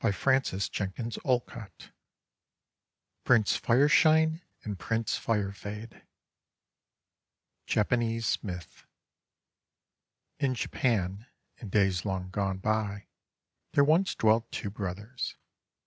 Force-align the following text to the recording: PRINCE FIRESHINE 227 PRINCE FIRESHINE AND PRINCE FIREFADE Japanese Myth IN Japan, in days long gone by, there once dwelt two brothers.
PRINCE 0.03 0.15
FIRESHINE 0.17 0.61
227 1.13 1.71
PRINCE 3.23 3.55
FIRESHINE 3.57 4.41
AND 4.63 4.79
PRINCE 4.79 5.15
FIREFADE 5.17 6.01
Japanese 7.67 8.39
Myth 8.43 8.87
IN 10.39 10.55
Japan, 10.55 11.27
in 11.57 11.69
days 11.69 12.03
long 12.03 12.31
gone 12.31 12.57
by, 12.57 13.09
there 13.73 13.83
once 13.83 14.15
dwelt 14.15 14.51
two 14.51 14.71
brothers. 14.71 15.37